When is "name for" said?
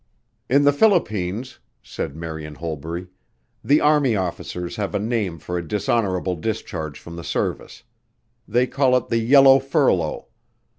4.99-5.59